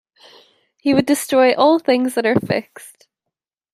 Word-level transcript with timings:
He 0.79 0.95
would 0.95 1.05
destroy 1.05 1.53
all 1.53 1.77
things 1.77 2.15
that 2.15 2.25
are 2.25 2.33
fixed. 2.39 3.05